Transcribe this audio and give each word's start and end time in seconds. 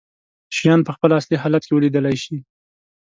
شيان 0.57 0.79
په 0.87 0.91
خپل 0.95 1.09
اصلي 1.19 1.37
حالت 1.43 1.63
کې 1.65 1.73
ولیدلی 1.75 2.15
شي. 2.23 2.37